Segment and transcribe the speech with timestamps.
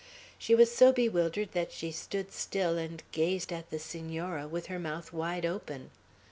[0.39, 4.79] She was so bewildered that she stood still and gazed at the Senora, with her
[4.79, 5.91] mouth wide open.